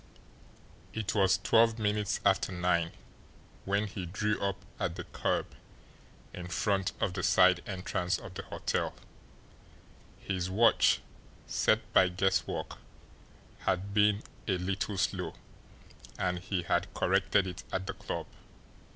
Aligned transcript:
It 0.93 1.13
was 1.13 1.37
twelve 1.37 1.77
minutes 1.77 2.21
after 2.25 2.51
nine 2.51 2.91
when 3.65 3.85
he 3.85 4.07
drew 4.07 4.41
up 4.41 4.57
at 4.79 4.95
the 4.95 5.03
curb 5.03 5.53
in 6.33 6.47
front 6.47 6.93
of 6.99 7.13
the 7.13 7.21
side 7.21 7.61
entrance 7.67 8.17
of 8.17 8.33
the 8.33 8.41
hotel 8.41 8.95
his 10.17 10.49
watch, 10.49 11.01
set 11.45 11.93
by 11.93 12.07
guesswork, 12.09 12.79
had 13.59 13.93
been 13.93 14.23
a 14.47 14.57
little 14.57 14.97
slow, 14.97 15.35
and 16.17 16.39
he 16.39 16.63
had 16.63 16.91
corrected 16.95 17.45
it 17.45 17.63
at 17.71 17.85
the 17.85 17.93
club. 17.93 18.25